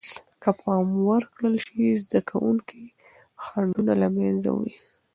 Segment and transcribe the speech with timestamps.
[0.41, 2.83] که پام ورکړل سي، زده کوونکي
[3.43, 4.75] خنډونه له منځه وړي.